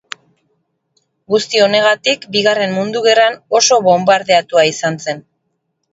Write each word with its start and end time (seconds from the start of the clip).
Guzti 1.33 1.61
honegatik 1.65 2.25
Bigarren 2.35 2.73
Mundu 2.77 3.03
Gerran 3.09 3.39
oso 3.61 3.81
bonbardatua 3.89 4.65
izan 4.75 4.99
zen. 5.07 5.27